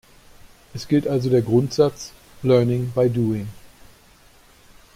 [0.73, 2.11] Es gilt also der Grundsatz
[2.41, 3.47] "Learning by Doing".